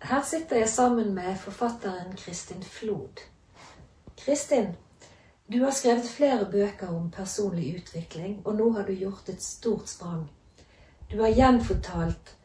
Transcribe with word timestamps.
Her 0.00 0.22
sitter 0.22 0.56
jeg 0.56 0.68
sammen 0.68 1.14
med 1.14 1.36
forfatteren 1.36 2.16
Kristin 2.16 2.62
Flod. 2.62 3.20
Kristin, 4.16 4.66
du 5.52 5.58
har 5.64 5.70
skrevet 5.70 6.08
flere 6.08 6.46
bøker 6.50 6.88
om 6.88 7.10
personlig 7.10 7.74
utvikling, 7.82 8.40
og 8.44 8.54
nå 8.56 8.70
har 8.72 8.86
du 8.88 8.92
gjort 8.92 9.28
et 9.28 9.42
stort 9.42 9.88
sprang. 9.88 10.30
Du 11.12 11.20
har 11.20 11.34
gjenfortalt 11.36 12.36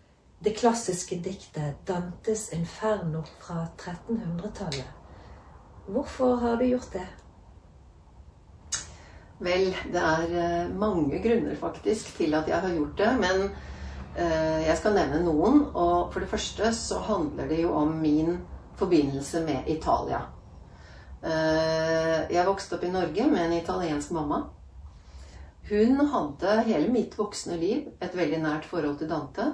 det 0.43 0.55
klassiske 0.57 1.15
diktet 1.23 1.87
Dantes 1.87 2.49
Inferno 2.53 3.21
fra 3.39 3.67
1300-tallet. 3.77 4.91
Hvorfor 5.87 6.35
har 6.35 6.55
du 6.55 6.65
gjort 6.65 6.91
det? 6.93 7.07
Vel, 9.39 9.71
det 9.93 10.01
er 10.01 10.35
eh, 10.41 10.75
mange 10.75 11.21
grunner 11.23 11.55
faktisk 11.55 12.17
til 12.17 12.33
at 12.33 12.47
jeg 12.47 12.59
har 12.59 12.75
gjort 12.75 12.97
det. 12.97 13.15
Men 13.19 13.49
jeg 14.15 14.77
skal 14.79 14.95
nevne 14.95 15.19
noen. 15.25 15.61
Og 15.75 16.13
for 16.13 16.23
det 16.23 16.29
første 16.31 16.71
så 16.75 17.01
handler 17.03 17.49
det 17.51 17.61
jo 17.63 17.73
om 17.75 17.91
min 17.99 18.37
forbindelse 18.79 19.41
med 19.43 19.67
Italia. 19.71 20.21
Eh, 21.25 22.31
jeg 22.31 22.47
vokste 22.47 22.77
opp 22.77 22.85
i 22.85 22.93
Norge 22.93 23.27
med 23.31 23.47
en 23.47 23.57
italiensk 23.57 24.13
mamma. 24.15 24.43
Hun 25.69 25.99
hadde 26.11 26.59
hele 26.67 26.91
mitt 26.93 27.15
voksne 27.17 27.57
liv 27.57 27.87
et 27.99 28.15
veldig 28.15 28.41
nært 28.43 28.67
forhold 28.69 28.99
til 28.99 29.09
Dante. 29.09 29.53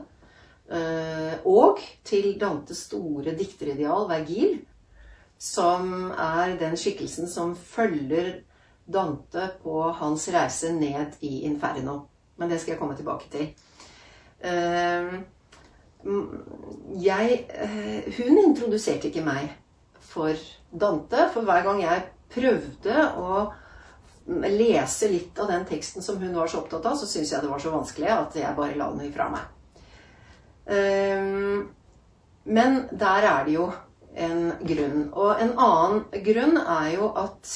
Og 1.48 1.80
til 2.08 2.38
Dantes 2.40 2.86
store 2.88 3.34
dikterideal, 3.36 4.06
Vergil, 4.08 4.62
som 5.42 6.12
er 6.12 6.54
den 6.60 6.78
skikkelsen 6.80 7.28
som 7.28 7.56
følger 7.56 8.44
Dante 8.86 9.48
på 9.64 9.82
hans 9.98 10.28
reise 10.34 10.72
ned 10.76 11.18
i 11.26 11.42
Inferno. 11.48 12.06
Men 12.38 12.50
det 12.50 12.62
skal 12.62 12.76
jeg 12.76 12.80
komme 12.80 12.96
tilbake 12.96 13.28
til. 13.34 13.50
Ehm, 14.42 15.24
jeg, 16.98 17.46
eh, 17.54 18.14
hun 18.18 18.40
introduserte 18.42 19.12
ikke 19.12 19.26
meg 19.26 19.52
for 20.12 20.34
Dante, 20.72 21.28
for 21.34 21.46
hver 21.46 21.66
gang 21.68 21.82
jeg 21.84 22.08
prøvde 22.32 23.04
å 23.22 23.44
lese 24.32 25.10
litt 25.12 25.38
av 25.42 25.50
den 25.52 25.66
teksten 25.70 26.04
som 26.06 26.18
hun 26.22 26.34
var 26.36 26.50
så 26.50 26.62
opptatt 26.62 26.86
av, 26.86 26.98
så 26.98 27.10
syntes 27.10 27.34
jeg 27.34 27.44
det 27.44 27.52
var 27.52 27.62
så 27.62 27.74
vanskelig 27.74 28.10
at 28.16 28.38
jeg 28.40 28.58
bare 28.58 28.78
la 28.80 28.90
den 28.94 29.06
ifra 29.10 29.30
meg. 29.34 29.46
Ehm, 30.72 31.70
men 32.44 32.86
der 32.92 33.28
er 33.30 33.46
det 33.46 33.56
jo 33.58 33.70
en 34.16 34.52
grunn. 34.66 35.10
Og 35.14 35.42
en 35.42 35.54
annen 35.58 36.24
grunn 36.26 36.58
er 36.62 36.90
jo 36.96 37.12
at 37.18 37.52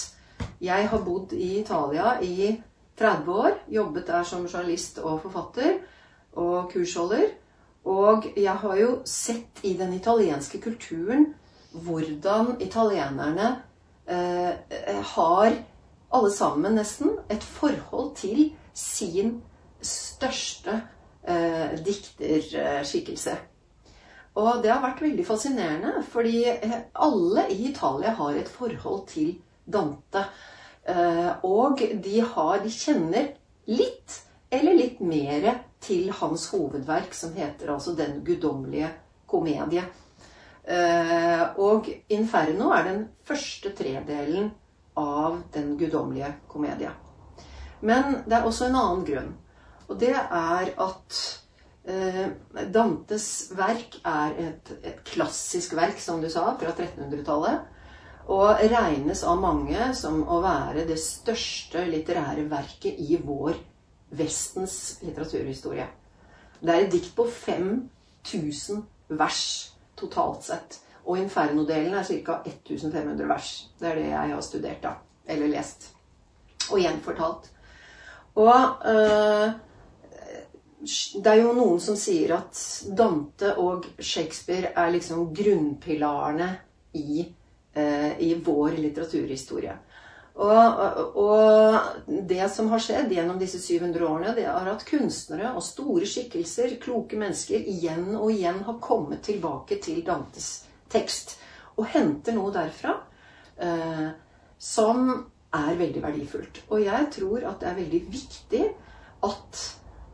jeg 0.63 0.87
har 0.91 1.03
bodd 1.03 1.33
i 1.33 1.59
Italia 1.59 2.15
i 2.21 2.53
30 2.99 3.31
år. 3.31 3.57
Jobbet 3.67 4.07
der 4.07 4.23
som 4.23 4.45
journalist 4.45 4.99
og 5.03 5.21
forfatter 5.25 5.79
og 6.35 6.71
kursholder. 6.73 7.29
Og 7.85 8.25
jeg 8.35 8.53
har 8.61 8.77
jo 8.79 8.91
sett 9.05 9.61
i 9.63 9.75
den 9.77 9.93
italienske 9.93 10.61
kulturen 10.61 11.33
hvordan 11.75 12.55
italienerne 12.63 13.49
eh, 14.07 14.53
har, 15.15 15.57
alle 16.15 16.31
sammen 16.31 16.77
nesten, 16.79 17.17
et 17.29 17.43
forhold 17.43 18.15
til 18.15 18.53
sin 18.73 19.41
største 19.81 20.79
eh, 21.27 21.75
dikterskikkelse. 21.85 23.35
Og 24.35 24.63
det 24.63 24.71
har 24.71 24.83
vært 24.83 25.03
veldig 25.03 25.25
fascinerende, 25.27 26.03
fordi 26.11 26.43
alle 26.95 27.47
i 27.51 27.69
Italia 27.69 28.15
har 28.17 28.35
et 28.35 28.49
forhold 28.51 29.05
til 29.07 29.35
Dante. 29.65 30.25
Eh, 30.87 31.31
og 31.43 31.79
de, 32.03 32.19
har, 32.21 32.59
de 32.63 32.71
kjenner 32.71 33.31
litt 33.67 34.21
eller 34.53 34.77
litt 34.77 34.99
mer 35.01 35.47
til 35.85 36.09
hans 36.19 36.49
hovedverk, 36.53 37.13
som 37.13 37.35
heter 37.37 37.73
altså 37.73 37.93
Den 37.97 38.19
guddommelige 38.25 38.89
komedie. 39.29 39.85
Eh, 40.65 41.43
og 41.61 41.89
Inferno 42.09 42.71
er 42.73 42.87
den 42.87 43.01
første 43.25 43.71
tredelen 43.77 44.51
av 44.97 45.41
Den 45.53 45.75
guddommelige 45.77 46.33
komedie. 46.49 46.91
Men 47.85 48.23
det 48.25 48.37
er 48.37 48.45
også 48.47 48.69
en 48.69 48.79
annen 48.79 49.05
grunn. 49.05 49.33
Og 49.85 49.99
det 50.01 50.15
er 50.15 50.71
at 50.81 51.19
eh, 51.85 52.25
Dantes 52.73 53.27
verk 53.53 53.99
er 54.01 54.39
et, 54.41 54.73
et 54.81 55.03
klassisk 55.05 55.75
verk, 55.77 55.99
som 56.01 56.23
du 56.23 56.29
sa, 56.33 56.47
fra 56.57 56.73
1300-tallet. 56.73 57.71
Og 58.33 58.63
regnes 58.71 59.21
av 59.27 59.37
mange 59.37 59.91
som 59.93 60.23
å 60.25 60.39
være 60.41 60.87
det 60.89 60.97
største 60.97 61.83
litterære 61.85 62.47
verket 62.49 62.97
i 62.97 63.19
vår 63.21 63.59
Vestens 64.17 64.99
litteraturhistorie. 65.03 65.87
Det 66.61 66.71
er 66.73 66.85
et 66.85 66.91
dikt 66.93 67.11
på 67.17 67.25
5000 67.27 68.83
vers 69.19 69.43
totalt 69.99 70.47
sett. 70.47 70.79
Og 71.05 71.19
Inferno-delen 71.21 71.93
er 71.93 72.07
ca. 72.07 72.39
1500 72.45 73.27
vers. 73.29 73.51
Det 73.79 73.89
er 73.89 73.99
det 73.99 74.07
jeg 74.09 74.33
har 74.33 74.41
studert, 74.41 74.81
da. 74.83 74.95
Eller 75.27 75.51
lest. 75.51 75.91
Og 76.71 76.81
gjenfortalt. 76.81 77.51
Og 78.35 78.87
øh, 78.89 79.51
det 81.23 81.31
er 81.31 81.41
jo 81.41 81.53
noen 81.55 81.79
som 81.81 81.97
sier 81.99 82.35
at 82.39 82.59
Dante 82.97 83.53
og 83.61 83.85
Shakespeare 83.99 84.73
er 84.75 84.91
liksom 84.95 85.29
grunnpilarene 85.35 86.49
i 86.97 87.25
Eh, 87.75 88.19
i 88.19 88.41
vår 88.43 88.71
litteraturhistorie. 88.71 89.73
Og, 90.35 91.15
og, 91.15 92.09
det 92.27 92.49
som 92.51 92.67
har 92.73 92.81
skjedd 92.83 93.13
gjennom 93.15 93.37
disse 93.39 93.61
700 93.63 94.03
årene, 94.03 94.33
det 94.35 94.43
er 94.51 94.67
at 94.67 94.83
kunstnere 94.87 95.53
og 95.55 95.63
store 95.63 96.07
skikkelser, 96.09 96.75
kloke 96.83 97.15
mennesker, 97.19 97.63
igjen 97.63 98.09
og 98.17 98.33
igjen 98.33 98.59
har 98.67 98.81
kommet 98.83 99.23
tilbake 99.29 99.79
til 99.83 100.03
Dantes 100.05 100.65
tekst 100.91 101.37
og 101.75 101.87
henter 101.91 102.35
noe 102.35 102.51
derfra 102.55 102.97
eh, 103.63 104.09
som 104.59 105.07
er 105.55 105.79
veldig 105.79 106.03
verdifullt. 106.03 106.61
Og 106.67 106.83
jeg 106.83 107.09
tror 107.15 107.47
at 107.47 107.63
det 107.63 107.71
er 107.71 107.79
veldig 107.79 108.03
viktig 108.11 108.63
at 109.29 109.63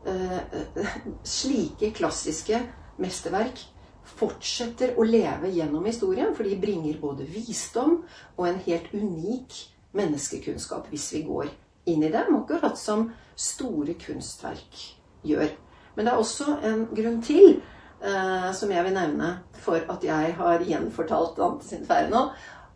eh, 0.06 0.88
slike 1.26 1.92
klassiske 1.98 2.62
mesterverk 3.02 3.66
fortsetter 4.12 4.96
å 4.98 5.06
leve 5.06 5.50
gjennom 5.54 5.86
historien, 5.86 6.30
for 6.36 6.46
de 6.46 6.58
bringer 6.62 6.98
både 7.02 7.26
visdom 7.26 8.02
og 8.36 8.48
en 8.48 8.58
helt 8.66 8.90
unik 8.94 9.60
menneskekunnskap 9.96 10.88
hvis 10.92 11.10
vi 11.16 11.22
går 11.26 11.50
inn 11.90 12.04
i 12.06 12.10
dem, 12.12 12.36
akkurat 12.38 12.78
som 12.78 13.08
store 13.36 13.96
kunstverk 14.00 14.82
gjør. 15.26 15.50
Men 15.94 16.06
det 16.06 16.12
er 16.12 16.20
også 16.20 16.56
en 16.64 16.84
grunn 16.94 17.18
til, 17.22 17.58
eh, 18.00 18.52
som 18.54 18.70
jeg 18.70 18.84
vil 18.84 18.94
nevne, 18.96 19.32
for 19.52 19.82
at 19.94 20.04
jeg 20.04 20.36
har 20.38 20.64
gjenfortalt 20.66 21.36
Dantes 21.36 21.72
Inferno. 21.72 22.30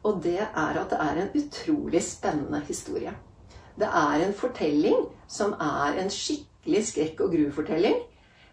Og 0.07 0.21
det 0.23 0.41
er 0.43 0.81
at 0.81 0.91
det 0.91 0.99
er 1.01 1.23
en 1.23 1.33
utrolig 1.35 2.03
spennende 2.03 2.61
historie. 2.67 3.15
Det 3.79 3.89
er 3.89 4.27
en 4.27 4.35
fortelling 4.35 5.09
som 5.29 5.55
er 5.61 5.99
en 6.03 6.11
skikkelig 6.11 6.85
skrekk- 6.91 7.25
og 7.25 7.33
gru-fortelling 7.33 8.05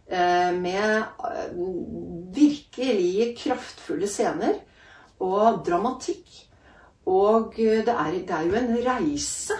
Eh, 0.07 0.53
med 0.53 0.97
eh, 0.97 1.53
virkelig 2.35 3.37
kraftfulle 3.39 4.07
scener 4.07 4.59
og 5.23 5.63
dramatikk. 5.65 6.27
Og 7.05 7.53
det 7.57 7.87
er, 7.87 8.11
det 8.11 8.31
er 8.31 8.47
jo 8.47 8.55
en 8.55 8.75
reise 8.85 9.57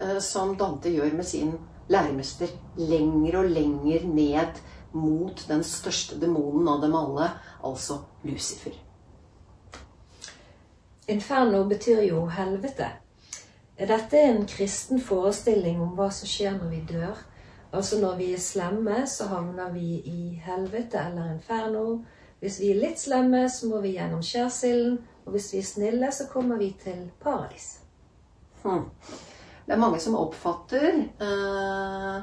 eh, 0.00 0.18
som 0.20 0.56
Dante 0.56 0.92
gjør 0.92 1.14
med 1.16 1.24
sin 1.24 1.54
læremester. 1.88 2.52
Lenger 2.76 3.38
og 3.38 3.50
lenger 3.50 4.06
ned 4.06 4.62
mot 4.92 5.44
den 5.48 5.64
største 5.64 6.20
demonen 6.20 6.68
av 6.68 6.82
dem 6.84 6.94
alle, 6.96 7.30
altså 7.64 8.02
Lucifer. 8.24 8.74
Inferno 11.08 11.64
betyr 11.68 12.02
jo 12.06 12.26
helvete. 12.30 12.90
Er 13.76 13.88
dette 13.88 14.20
en 14.20 14.44
kristen 14.46 15.00
forestilling 15.00 15.80
om 15.80 15.96
hva 15.96 16.10
som 16.12 16.28
skjer 16.28 16.58
når 16.58 16.68
vi 16.70 16.82
dør? 16.92 17.22
Altså 17.72 17.98
når 18.00 18.16
vi 18.16 18.32
er 18.34 18.40
slemme, 18.40 19.06
så 19.08 19.26
havner 19.30 19.72
vi 19.72 19.96
i 20.06 20.40
helvete 20.44 21.00
eller 21.00 21.32
inferno. 21.32 22.02
Hvis 22.40 22.60
vi 22.60 22.70
er 22.70 22.80
litt 22.82 23.00
slemme, 23.00 23.46
så 23.48 23.70
må 23.70 23.80
vi 23.80 23.94
gjennom 23.96 24.22
skjærsilden. 24.22 24.98
Og 25.24 25.34
hvis 25.34 25.52
vi 25.54 25.60
er 25.62 25.66
snille, 25.66 26.12
så 26.12 26.26
kommer 26.30 26.58
vi 26.58 26.72
til 26.82 27.10
paradis. 27.22 27.78
Hmm. 28.62 28.88
Det 29.66 29.74
er 29.74 29.80
mange 29.80 30.00
som 30.02 30.16
oppfatter 30.18 30.98
uh, 31.22 32.22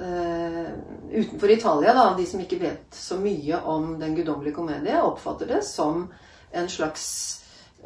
uh, 0.00 0.70
Utenfor 1.12 1.52
Italia, 1.52 1.92
da, 1.96 2.06
de 2.16 2.26
som 2.26 2.40
ikke 2.40 2.60
vet 2.62 2.96
så 2.96 3.18
mye 3.20 3.60
om 3.68 3.98
Den 4.00 4.16
guddommelige 4.16 4.56
komedie, 4.56 5.02
oppfatter 5.02 5.50
det 5.52 5.60
som 5.68 6.06
en 6.54 6.68
slags 6.68 7.06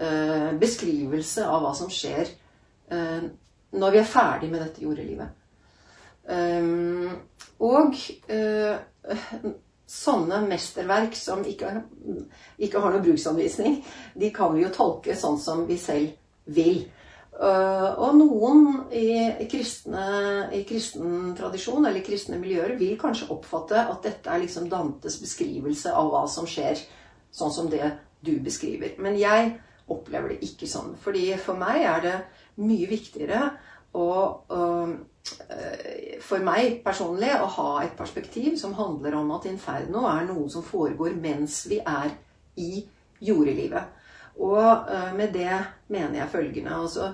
uh, 0.00 0.54
beskrivelse 0.58 1.46
av 1.46 1.64
hva 1.64 1.74
som 1.74 1.90
skjer 1.92 2.36
når 2.88 3.90
vi 3.92 3.98
er 4.00 4.06
ferdig 4.08 4.46
med 4.48 4.62
dette 4.64 4.80
jordelivet. 4.80 5.28
Um, 6.24 7.18
og 7.60 7.98
sånne 9.88 10.42
mesterverk 10.44 11.16
som 11.16 11.42
ikke, 11.48 11.72
ikke, 12.60 12.80
har 12.82 12.92
noe 12.92 13.04
bruksanvisning, 13.04 13.80
de 14.14 14.30
kan 14.34 14.52
vi 14.54 14.66
jo 14.66 14.72
tolke 14.74 15.16
sånn 15.16 15.38
som 15.40 15.64
vi 15.68 15.78
selv 15.80 16.12
vil. 16.52 16.82
Uh, 17.38 17.94
og 18.02 18.16
noen 18.18 18.64
i, 18.90 19.46
kristne, 19.48 20.48
i, 20.56 20.64
kristen 20.66 21.36
tradisjon 21.38 21.86
eller 21.86 22.02
kristne 22.02 22.36
miljøer 22.40 22.74
vil 22.80 22.96
kanskje 22.98 23.28
oppfatte 23.30 23.78
at 23.78 24.02
dette 24.02 24.32
er 24.32 24.42
liksom 24.42 24.66
Dantes 24.72 25.20
beskrivelse 25.22 25.92
av 25.94 26.10
hva 26.10 26.24
som 26.26 26.48
skjer 26.50 26.82
sånn 27.30 27.54
som 27.54 27.70
det 27.70 27.92
du 28.26 28.34
beskriver. 28.42 28.96
Men 28.98 29.16
jeg 29.20 29.54
opplever 29.88 30.34
det 30.34 30.50
ikke 30.50 30.68
sånn. 30.68 30.96
Fordi 31.00 31.30
for 31.40 31.56
meg 31.60 31.86
er 31.86 32.04
det 32.04 32.16
mye 32.58 32.90
viktigere 32.90 33.52
å, 33.96 34.08
for 36.24 36.44
meg 36.44 36.80
personlig 36.84 37.32
å 37.36 37.48
ha 37.58 37.70
et 37.84 37.96
perspektiv 37.98 38.56
som 38.60 38.76
handler 38.76 39.16
om 39.18 39.30
at 39.36 39.48
inferno 39.50 40.06
er 40.10 40.26
noe 40.28 40.48
som 40.52 40.64
foregår 40.64 41.16
mens 41.20 41.62
vi 41.70 41.80
er 41.80 42.12
i 42.60 42.82
jordelivet. 43.24 43.94
Og 44.38 44.90
med 45.18 45.32
det 45.34 45.56
mener 45.90 46.20
jeg 46.20 46.30
følgende 46.30 46.76
altså 46.76 47.08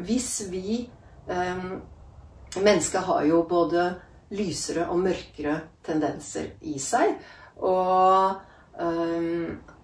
Hvis 0.00 0.46
vi 0.48 0.88
Mennesket 2.54 3.04
har 3.04 3.24
jo 3.28 3.42
både 3.48 3.84
lysere 4.34 4.86
og 4.92 5.00
mørkere 5.02 5.56
tendenser 5.84 6.54
i 6.68 6.78
seg. 6.82 7.16
Og, 7.64 8.36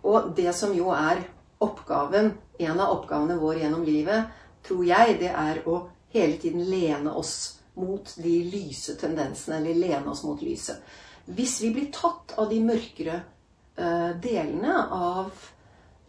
og 0.02 0.30
det 0.36 0.52
som 0.56 0.74
jo 0.76 0.92
er 0.94 1.22
oppgaven, 1.60 2.32
en 2.60 2.80
av 2.80 2.94
oppgavene 2.96 3.38
våre 3.40 3.64
gjennom 3.64 3.84
livet, 3.84 4.30
tror 4.64 4.84
jeg, 4.86 5.18
det 5.20 5.32
er 5.32 5.62
å 5.68 5.82
hele 6.12 6.36
tiden 6.42 6.64
lene 6.70 7.12
oss 7.12 7.60
mot 7.74 8.14
de 8.16 8.34
lyse 8.44 8.96
tendensene, 9.00 9.60
eller 9.60 9.74
lene 9.74 10.10
oss 10.10 10.24
mot 10.26 10.42
lyset. 10.42 10.82
Hvis 11.30 11.60
vi 11.62 11.70
blir 11.74 11.90
tatt 11.94 12.34
av 12.40 12.50
de 12.50 12.58
mørkere 12.64 13.20
uh, 13.78 14.10
delene 14.22 14.76
av 14.90 15.30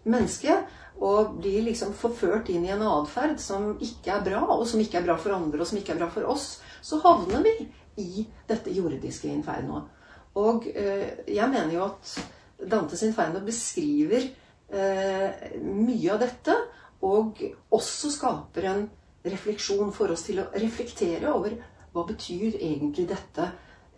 mennesket, 0.10 0.78
og 1.02 1.38
blir 1.42 1.64
liksom 1.66 1.96
forført 1.98 2.52
inn 2.54 2.66
i 2.68 2.74
en 2.74 2.84
atferd 2.86 3.40
som 3.42 3.72
ikke 3.82 4.14
er 4.14 4.26
bra, 4.26 4.42
og 4.54 4.68
som 4.70 4.82
ikke 4.82 5.00
er 5.00 5.08
bra 5.08 5.16
for 5.22 5.34
andre, 5.34 5.62
og 5.62 5.70
som 5.70 5.80
ikke 5.80 5.96
er 5.96 6.02
bra 6.02 6.10
for 6.14 6.28
oss, 6.30 6.60
så 6.82 7.00
havner 7.02 7.46
vi 7.46 7.56
i 8.02 8.26
dette 8.50 8.74
jordiske 8.74 9.30
infernoet. 9.32 9.90
Og 10.42 10.68
uh, 10.70 11.08
jeg 11.28 11.50
mener 11.54 11.74
jo 11.78 11.88
at 11.90 12.14
Dantes 12.72 13.02
inferno 13.06 13.42
beskriver 13.46 14.28
uh, 14.74 15.30
mye 15.62 16.14
av 16.14 16.22
dette, 16.22 16.58
og 17.02 17.40
også 17.74 18.12
skaper 18.14 18.68
en 18.70 18.84
refleksjon 19.24 19.92
for 19.94 20.14
oss 20.14 20.26
til 20.28 20.42
å 20.42 20.50
reflektere 20.56 21.32
over 21.34 21.56
hva 21.92 22.06
betyr 22.08 22.56
egentlig 22.56 23.08
dette 23.12 23.48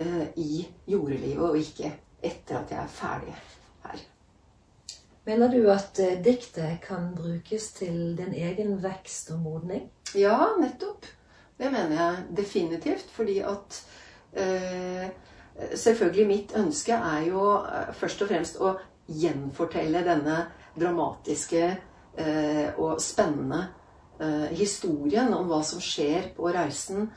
eh, 0.01 0.29
i 0.41 0.63
jordelivet, 0.89 1.43
og 1.43 1.59
ikke 1.59 1.91
etter 2.23 2.59
at 2.59 2.73
jeg 2.73 2.81
er 2.81 2.91
ferdig 2.91 3.35
her. 3.85 4.05
Mener 5.27 5.51
du 5.53 5.67
at 5.71 5.99
eh, 6.03 6.17
diktet 6.23 6.81
kan 6.83 7.11
brukes 7.15 7.71
til 7.77 8.15
din 8.19 8.33
egen 8.33 8.79
vekst 8.83 9.31
og 9.35 9.43
modning? 9.45 9.85
Ja, 10.17 10.53
nettopp. 10.59 11.05
Det 11.57 11.69
mener 11.71 11.95
jeg 11.95 12.25
definitivt. 12.43 13.13
Fordi 13.13 13.37
at 13.45 13.77
eh, 14.33 15.11
Selvfølgelig 15.75 16.27
mitt 16.27 16.55
ønske 16.57 16.93
er 16.93 17.27
jo 17.27 17.43
eh, 17.61 17.93
først 17.93 18.21
og 18.25 18.29
fremst 18.31 18.57
å 18.57 18.73
gjenfortelle 19.05 20.01
denne 20.05 20.37
dramatiske 20.79 21.63
eh, 22.17 22.73
og 22.81 23.01
spennende 23.01 23.67
historien 24.53 25.33
om 25.33 25.47
hva 25.49 25.63
som 25.65 25.81
skjer 25.81 26.31
på 26.37 26.51
reisen 26.53 27.07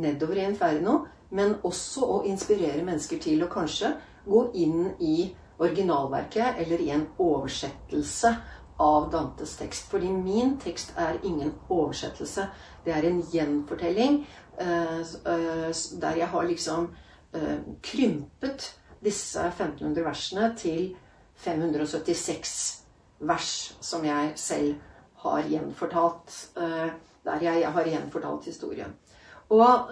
nedover 0.00 0.40
i 0.40 0.46
Inferno, 0.48 1.04
men 1.30 1.54
også 1.62 2.06
å 2.06 2.16
inspirere 2.26 2.82
mennesker 2.84 3.20
til 3.22 3.44
å 3.44 3.50
kanskje 3.50 3.92
gå 4.26 4.42
inn 4.58 4.90
i 4.98 5.30
originalverket 5.60 6.58
eller 6.58 6.82
i 6.82 6.90
en 6.94 7.06
oversettelse 7.20 8.34
av 8.80 9.10
Dantes 9.12 9.54
tekst. 9.60 9.86
Fordi 9.92 10.10
min 10.10 10.56
tekst 10.60 10.94
er 10.98 11.20
ingen 11.22 11.52
oversettelse. 11.68 12.48
Det 12.84 12.94
er 12.96 13.06
en 13.06 13.22
gjenfortelling 13.32 14.22
der 14.60 16.20
jeg 16.20 16.28
har 16.34 16.48
liksom 16.48 16.90
krympet 17.84 18.70
disse 19.00 19.46
1500 19.52 20.04
versene 20.04 20.50
til 20.58 20.90
576 21.40 22.54
vers 23.28 23.52
som 23.80 24.04
jeg 24.04 24.32
selv 24.40 24.89
har 25.24 25.48
gjenfortalt. 25.48 26.36
Der 27.20 27.42
jeg 27.44 27.68
har 27.74 27.88
gjenfortalt 27.88 28.46
historien. 28.48 28.94
Og 29.52 29.90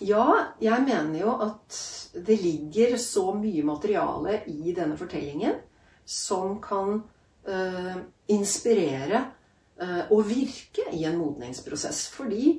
ja, 0.00 0.26
jeg 0.62 0.84
mener 0.86 1.18
jo 1.20 1.34
at 1.44 1.76
det 2.14 2.38
ligger 2.40 2.96
så 3.00 3.26
mye 3.36 3.64
materiale 3.66 4.38
i 4.48 4.72
denne 4.76 4.96
fortellingen 4.96 5.58
som 6.08 6.56
kan 6.64 7.02
uh, 7.48 7.96
inspirere 8.32 9.22
og 10.14 10.24
virke 10.28 10.88
i 10.94 11.04
en 11.08 11.16
modningsprosess. 11.18 12.06
Fordi 12.14 12.52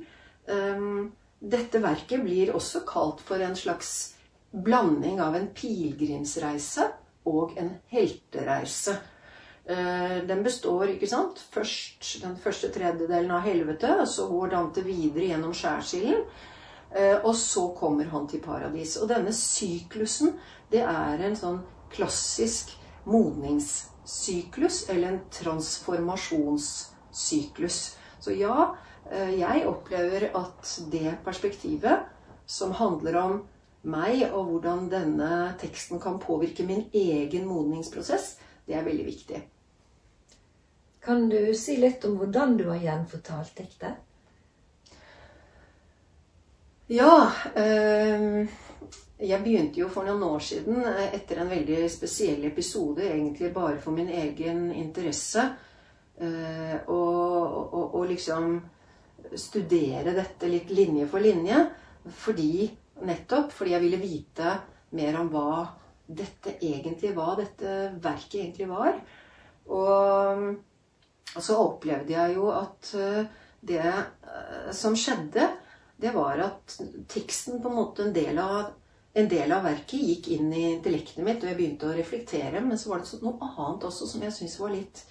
dette 1.40 1.80
verket 1.80 2.22
blir 2.24 2.52
også 2.54 2.82
kalt 2.88 3.22
for 3.24 3.40
en 3.40 3.56
slags 3.56 4.14
blanding 4.54 5.20
av 5.22 5.34
en 5.36 5.48
pilegrimsreise 5.54 6.86
og 7.28 7.56
en 7.58 7.72
heltereise. 7.90 8.96
Uh, 9.64 10.20
den 10.28 10.44
består, 10.44 10.84
ikke 10.92 11.08
sant 11.08 11.40
Først 11.54 12.20
den 12.20 12.36
første 12.36 12.68
tredjedelen 12.72 13.30
av 13.32 13.40
helvete, 13.46 13.88
og 14.02 14.08
så 14.12 14.26
går 14.28 14.48
Dante 14.52 14.82
videre 14.84 15.24
gjennom 15.32 15.54
skjærsilden. 15.56 16.24
Og 17.24 17.34
så 17.34 17.74
kommer 17.74 18.04
han 18.06 18.28
til 18.30 18.38
paradis. 18.38 18.96
Og 19.02 19.08
denne 19.10 19.32
syklusen, 19.34 20.38
det 20.70 20.86
er 20.86 21.18
en 21.26 21.34
sånn 21.34 21.58
klassisk 21.90 22.70
modningssyklus, 23.10 24.86
eller 24.92 25.08
en 25.08 25.18
transformasjonssyklus. 25.34 27.98
Så 28.22 28.30
ja, 28.38 28.78
jeg 29.10 29.66
opplever 29.66 30.30
at 30.38 30.62
det 30.92 31.18
perspektivet 31.26 32.06
som 32.46 32.72
handler 32.78 33.16
om 33.20 33.42
meg, 33.84 34.22
og 34.32 34.52
hvordan 34.52 34.88
denne 34.92 35.30
teksten 35.60 36.00
kan 36.00 36.20
påvirke 36.22 36.64
min 36.66 36.86
egen 36.94 37.46
modningsprosess, 37.48 38.36
det 38.66 38.78
er 38.78 38.86
veldig 38.86 39.06
viktig. 39.06 39.42
Kan 41.04 41.28
du 41.28 41.54
si 41.54 41.76
litt 41.76 42.04
om 42.08 42.16
hvordan 42.16 42.56
du 42.56 42.68
har 42.70 42.80
gjenfortalt 42.80 43.56
diktet? 43.58 43.98
Ja. 46.88 47.32
Øh, 47.56 48.48
jeg 49.24 49.40
begynte 49.44 49.80
jo 49.80 49.88
for 49.92 50.08
noen 50.08 50.24
år 50.26 50.42
siden 50.44 50.80
etter 50.84 51.42
en 51.42 51.52
veldig 51.52 51.84
spesiell 51.92 52.44
episode, 52.48 53.04
egentlig 53.04 53.52
bare 53.54 53.78
for 53.80 53.96
min 53.96 54.08
egen 54.08 54.66
interesse, 54.72 55.44
øh, 56.20 56.74
og, 56.88 58.04
liksom 58.08 58.58
studere 59.36 60.12
dette 60.12 60.48
litt 60.48 60.70
linje 60.72 61.06
for 61.08 61.24
linje. 61.24 61.62
Fordi, 62.24 62.66
nettopp 63.04 63.52
fordi 63.52 63.72
jeg 63.72 63.84
ville 63.84 64.02
vite 64.02 64.58
mer 64.96 65.16
om 65.20 65.30
hva 65.32 65.64
dette 66.04 66.58
egentlig 66.60 67.14
var, 67.16 67.38
dette 67.40 67.94
verket 68.02 68.40
egentlig 68.42 68.68
var. 68.68 69.00
Og, 69.72 70.54
og 71.32 71.42
så 71.42 71.56
opplevde 71.58 72.12
jeg 72.14 72.36
jo 72.36 72.50
at 72.52 72.90
det 73.64 73.82
som 74.76 74.94
skjedde, 74.98 75.48
det 75.96 76.12
var 76.14 76.38
at 76.42 76.76
teksten 77.08 77.62
på 77.62 77.70
en 77.70 77.78
måte 77.78 78.04
en 78.04 78.14
del 78.14 78.38
av, 78.38 78.72
en 79.14 79.28
del 79.30 79.52
av 79.54 79.64
verket 79.64 80.02
gikk 80.02 80.30
inn 80.36 80.50
i 80.52 80.64
intellektet 80.72 81.22
mitt, 81.24 81.42
og 81.42 81.50
jeg 81.50 81.58
begynte 81.58 81.88
å 81.90 81.94
reflektere. 81.96 82.62
Men 82.64 82.80
så 82.80 82.90
var 82.90 83.04
det 83.04 83.20
noe 83.22 83.50
annet 83.54 83.86
også 83.88 84.08
som 84.10 84.24
jeg 84.24 84.34
syntes 84.34 84.58
var 84.60 84.74
litt 84.74 85.04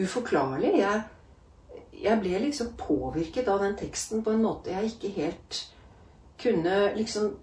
uforklarlig. 0.00 0.72
Jeg, 0.80 1.02
jeg, 2.00 2.20
ble 2.22 2.40
liksom 2.46 2.72
påvirket 2.80 3.50
av 3.52 3.62
den 3.62 3.76
teksten 3.78 4.24
på 4.24 4.34
en 4.34 4.44
måte 4.44 4.72
jeg 4.74 4.94
ikke 4.94 5.14
helt 5.20 5.62
kunne 6.40 6.76
liksom 6.96 7.34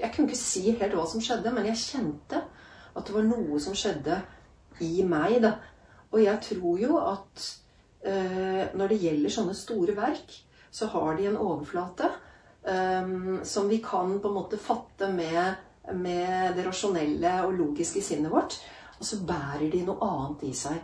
Jeg 0.00 0.14
kunne 0.14 0.30
ikke 0.30 0.38
si 0.38 0.70
helt 0.70 0.94
hva 0.96 1.02
som 1.04 1.20
skjedde, 1.20 1.50
men 1.52 1.66
jeg 1.68 1.76
kjente 1.76 2.38
at 2.96 3.06
det 3.06 3.12
var 3.12 3.26
noe 3.26 3.58
som 3.60 3.74
skjedde 3.76 4.16
i 4.80 5.02
meg. 5.04 5.42
da. 5.44 5.58
Og 6.10 6.22
jeg 6.22 6.42
tror 6.42 6.78
jo 6.82 6.98
at 6.98 7.44
øh, 8.06 8.64
når 8.74 8.92
det 8.92 9.02
gjelder 9.04 9.34
sånne 9.34 9.54
store 9.54 9.94
verk, 9.96 10.34
så 10.70 10.86
har 10.90 11.16
de 11.18 11.26
en 11.30 11.38
overflate 11.38 12.10
um, 12.62 13.40
som 13.44 13.68
vi 13.68 13.78
kan 13.82 14.20
på 14.20 14.28
en 14.28 14.34
måte 14.34 14.58
fatte 14.58 15.10
med, 15.12 15.54
med 15.94 16.54
det 16.56 16.66
rasjonelle 16.66 17.34
og 17.46 17.56
logiske 17.58 18.02
sinnet 18.02 18.32
vårt. 18.32 18.58
Og 18.98 19.06
så 19.06 19.20
bærer 19.26 19.70
de 19.72 19.82
noe 19.86 19.98
annet 20.06 20.46
i 20.50 20.52
seg. 20.54 20.78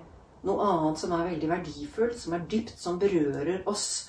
Noe 0.47 0.67
annet 0.67 1.01
som 1.01 1.15
er 1.15 1.29
veldig 1.31 1.51
verdifullt, 1.51 2.19
som 2.19 2.37
er 2.37 2.47
dypt, 2.51 2.77
som 2.81 2.99
berører 2.99 3.67
oss 3.69 4.09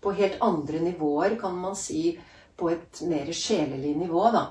på 0.00 0.14
helt 0.14 0.38
andre 0.44 0.80
nivåer, 0.84 1.36
kan 1.40 1.56
man 1.58 1.76
si. 1.76 2.12
På 2.58 2.72
et 2.72 3.02
mer 3.06 3.28
sjelelig 3.30 3.92
nivå, 3.94 4.24
da. 4.34 4.48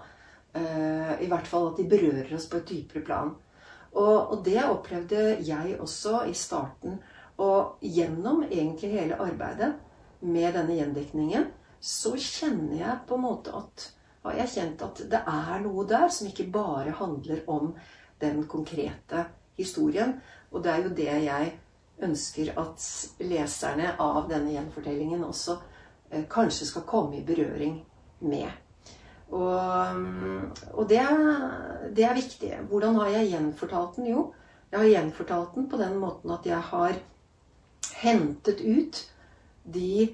Uh, 0.55 1.13
I 1.21 1.27
hvert 1.27 1.47
fall 1.47 1.71
at 1.71 1.81
de 1.81 1.89
berører 1.91 2.31
oss 2.37 2.47
på 2.49 2.61
et 2.61 2.69
dypere 2.69 3.03
plan. 3.03 3.33
Og, 3.97 4.31
og 4.31 4.41
det 4.45 4.61
opplevde 4.63 5.37
jeg 5.45 5.77
også 5.81 6.23
i 6.29 6.33
starten. 6.37 6.99
Og 7.41 7.81
gjennom 7.81 8.43
egentlig 8.45 8.93
hele 8.93 9.19
arbeidet 9.21 9.73
med 10.21 10.53
denne 10.53 10.77
gjendekningen 10.77 11.51
så 11.79 12.15
kjenner 12.17 12.77
jeg 12.79 12.99
på 13.09 13.17
en 13.17 13.25
måte 13.25 13.53
at 13.53 13.91
har 14.27 14.39
jeg 14.41 14.53
kjent 14.55 14.81
at 14.83 15.01
det 15.11 15.19
er 15.29 15.61
noe 15.63 15.85
der 15.87 16.09
som 16.11 16.27
ikke 16.27 16.49
bare 16.51 16.95
handler 16.97 17.43
om 17.47 17.71
den 18.21 18.41
konkrete 18.49 19.27
historien. 19.57 20.17
Og 20.51 20.63
det 20.63 20.73
er 20.73 20.83
jo 20.83 20.93
det 20.97 21.13
jeg 21.27 21.53
ønsker 22.03 22.53
at 22.59 22.87
leserne 23.23 23.93
av 24.03 24.27
denne 24.29 24.53
gjenfortellingen 24.53 25.23
også 25.25 25.57
eh, 26.11 26.25
kanskje 26.29 26.67
skal 26.69 26.85
komme 26.89 27.17
i 27.17 27.25
berøring 27.25 27.79
med. 28.19 28.49
Og, 29.27 29.97
og 30.73 30.87
det, 30.89 31.01
det, 31.95 32.05
er 32.05 32.15
viktig. 32.15 32.53
Hvordan 32.69 32.95
har 33.01 33.11
jeg 33.17 33.31
gjenfortalt 33.33 33.99
den? 33.99 34.09
Jo, 34.13 34.33
Jeg 34.71 34.79
har 34.79 34.87
gjenfortalt 34.87 35.55
den 35.55 35.69
på 35.69 35.77
den 35.79 35.97
måten 35.99 36.31
at 36.31 36.45
jeg 36.45 36.59
har 36.71 36.97
hentet 38.01 38.61
ut 38.61 39.03
de 39.63 40.09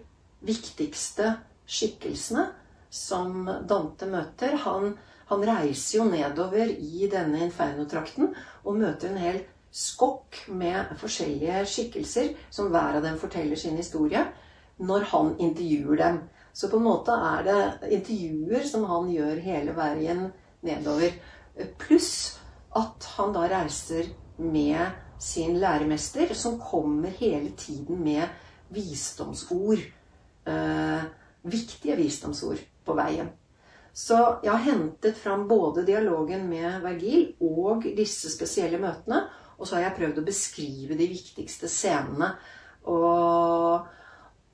viktigste 0.46 1.36
skikkelsene 1.66 2.48
som 2.94 3.48
Dante 3.70 4.06
møter. 4.10 4.58
Han, 4.66 4.94
han 5.30 5.46
reiser 5.48 6.00
jo 6.00 6.06
nedover 6.10 6.70
i 6.70 7.10
denne 7.12 7.46
infernotrakten 7.48 8.34
og 8.64 8.78
møter 8.78 9.10
en 9.10 9.22
hel 9.22 9.42
skokk 9.74 10.44
med 10.54 10.94
forskjellige 11.02 11.64
skikkelser, 11.66 12.34
som 12.54 12.70
hver 12.70 13.00
av 13.00 13.06
dem 13.06 13.18
forteller 13.18 13.58
sin 13.58 13.78
historie, 13.80 14.22
når 14.78 15.10
han 15.14 15.34
intervjuer 15.42 15.98
dem. 15.98 16.20
Så 16.54 16.70
på 16.70 16.78
en 16.78 16.86
måte 16.86 17.16
er 17.18 17.46
det 17.48 17.94
intervjuer 17.98 18.66
som 18.70 18.86
han 18.90 19.10
gjør 19.10 19.42
hele 19.42 19.74
veien 19.78 20.28
nedover. 20.66 21.16
Pluss 21.82 22.14
at 22.78 23.08
han 23.18 23.34
da 23.34 23.48
reiser 23.50 24.12
med 24.38 25.02
sin 25.22 25.58
læremester, 25.62 26.34
som 26.34 26.60
kommer 26.62 27.14
hele 27.20 27.54
tiden 27.58 28.04
med 28.04 28.28
visdomsord. 28.74 29.82
Eh, 30.46 31.04
viktige 31.44 31.96
visdomsord 31.96 32.62
på 32.86 32.96
veien. 32.98 33.30
Så 33.94 34.18
jeg 34.44 34.52
har 34.52 34.66
hentet 34.66 35.18
fram 35.18 35.46
både 35.48 35.86
dialogen 35.86 36.48
med 36.50 36.82
Vergil 36.82 37.36
og 37.46 37.86
disse 37.98 38.32
spesielle 38.34 38.80
møtene. 38.82 39.22
Og 39.60 39.68
så 39.68 39.78
har 39.78 39.88
jeg 39.88 39.98
prøvd 40.00 40.20
å 40.20 40.26
beskrive 40.26 40.98
de 40.98 41.08
viktigste 41.12 41.70
scenene. 41.70 42.32
Og, 42.90 43.86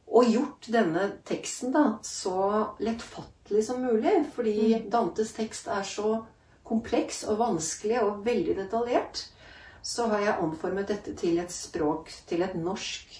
og 0.10 0.26
gjort 0.26 0.70
denne 0.74 1.06
teksten 1.28 1.74
da, 1.74 1.84
så 2.06 2.74
lettfattelig 2.82 3.64
som 3.68 3.84
mulig. 3.84 4.16
Fordi 4.34 4.56
mm. 4.74 4.88
Dantes 4.94 5.36
tekst 5.38 5.70
er 5.70 5.86
så 5.86 6.24
kompleks 6.66 7.24
og 7.30 7.40
vanskelig 7.42 8.02
og 8.04 8.24
veldig 8.26 8.58
detaljert. 8.58 9.28
Så 9.86 10.10
har 10.12 10.26
jeg 10.26 10.44
omformet 10.44 10.90
dette 10.90 11.14
til 11.18 11.40
et 11.42 11.54
språk, 11.54 12.12
til 12.30 12.44
et 12.46 12.58
norsk 12.58 13.14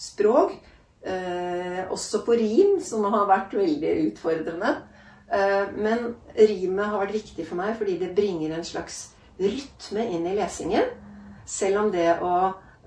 språk. 0.00 0.56
Eh, 1.00 1.84
også 1.92 2.24
på 2.26 2.36
rim, 2.36 2.80
som 2.84 3.04
har 3.12 3.28
vært 3.28 3.54
veldig 3.56 3.92
utfordrende. 4.08 4.74
Eh, 5.30 5.70
men 5.76 6.10
rimet 6.34 6.90
har 6.90 7.04
vært 7.04 7.16
viktig 7.20 7.46
for 7.46 7.60
meg 7.60 7.76
fordi 7.78 8.00
det 8.00 8.14
bringer 8.16 8.56
en 8.56 8.66
slags 8.66 9.10
rytme 9.40 10.08
inn 10.16 10.26
i 10.28 10.36
lesingen. 10.40 10.88
Selv 11.48 11.84
om 11.84 11.92
det 11.94 12.10
å 12.24 12.34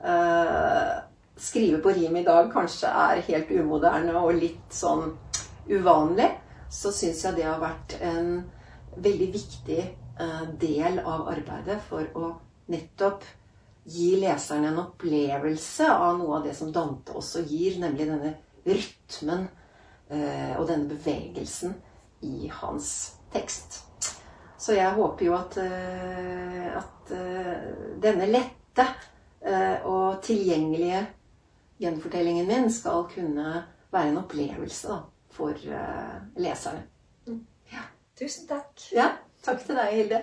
eh, 0.04 0.94
skrive 1.36 1.78
på 1.78 1.90
rim 1.90 2.16
i 2.16 2.24
dag 2.24 2.52
kanskje 2.54 2.90
er 2.90 3.22
helt 3.28 3.52
umoderne 3.52 4.16
og 4.22 4.36
litt 4.38 4.74
sånn 4.74 5.14
uvanlig, 5.70 6.30
så 6.70 6.92
syns 6.94 7.24
jeg 7.26 7.38
det 7.38 7.48
har 7.48 7.62
vært 7.62 7.96
en 8.02 8.36
veldig 8.96 9.30
viktig 9.34 9.80
eh, 9.80 10.44
del 10.60 11.00
av 11.00 11.28
arbeidet 11.32 11.80
for 11.88 12.06
å 12.18 12.34
nettopp 12.74 13.26
gi 13.90 14.14
leseren 14.22 14.70
en 14.70 14.82
opplevelse 14.86 15.90
av 15.92 16.20
noe 16.20 16.38
av 16.38 16.46
det 16.48 16.54
som 16.56 16.72
Dante 16.72 17.16
også 17.20 17.44
gir, 17.50 17.80
nemlig 17.82 18.08
denne 18.08 18.36
rytmen 18.64 19.48
eh, 20.10 20.54
og 20.60 20.68
denne 20.70 20.88
bevegelsen 20.94 21.74
i 22.24 22.48
hans 22.62 22.94
tekst. 23.34 23.82
Så 24.58 24.78
jeg 24.78 24.96
håper 24.96 25.28
jo 25.28 25.34
at, 25.36 25.58
eh, 25.60 26.70
at 26.78 27.12
denne 28.00 28.30
lette 28.30 28.86
og 29.84 30.22
tilgjengelige 30.24 31.02
gjenfortellingen 31.82 32.48
min 32.48 32.72
skal 32.72 33.08
kunne 33.14 33.64
være 33.94 34.10
en 34.10 34.18
opplevelse 34.18 34.88
da, 34.90 35.00
for 35.32 35.58
leserne. 36.38 36.84
Mm. 37.28 37.46
Ja. 37.74 37.86
Tusen 38.20 38.48
takk. 38.48 38.74
Ja, 38.94 39.10
takk 39.46 39.66
til 39.66 39.78
deg, 39.80 39.94
Hilde. 39.98 40.22